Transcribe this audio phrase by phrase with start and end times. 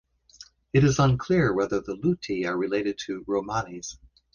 [0.73, 3.99] It is unclear whether the Luti are related to Romanis.